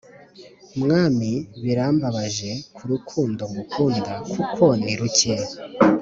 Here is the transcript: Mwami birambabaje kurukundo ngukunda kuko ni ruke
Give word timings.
Mwami 0.81 1.31
birambabaje 1.63 2.51
kurukundo 2.75 3.43
ngukunda 3.51 4.11
kuko 4.31 4.63
ni 4.83 4.93
ruke 4.99 5.33